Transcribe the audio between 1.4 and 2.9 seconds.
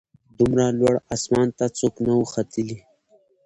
ته څوک نه وه ختلي